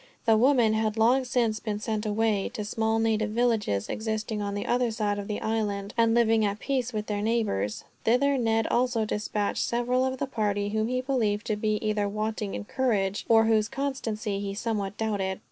The 0.25 0.35
women 0.35 0.73
had 0.73 0.97
long 0.97 1.25
since 1.25 1.59
been 1.59 1.77
sent 1.77 2.07
away, 2.07 2.49
to 2.55 2.65
small 2.65 2.97
native 2.97 3.29
villages 3.29 3.87
existing 3.87 4.41
on 4.41 4.55
the 4.55 4.65
other 4.65 4.89
side 4.89 5.19
of 5.19 5.27
the 5.27 5.39
island, 5.41 5.93
and 5.95 6.15
living 6.15 6.43
at 6.43 6.57
peace 6.57 6.91
with 6.91 7.05
their 7.05 7.21
neighbors 7.21 7.83
Thither 8.03 8.35
Ned 8.39 8.65
also 8.65 9.05
dispatched 9.05 9.63
several 9.63 10.03
of 10.03 10.17
the 10.17 10.25
party 10.25 10.69
whom 10.69 10.87
he 10.87 11.01
believed 11.01 11.45
to 11.45 11.55
be 11.55 11.75
either 11.87 12.09
wanting 12.09 12.55
in 12.55 12.63
courage, 12.65 13.27
or 13.29 13.43
whose 13.45 13.69
constancy 13.69 14.39
he 14.39 14.55
somewhat 14.55 14.97
doubted. 14.97 15.39